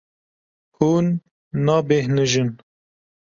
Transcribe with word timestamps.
Hûn 0.75 1.05
nabêhnijin. 1.65 2.49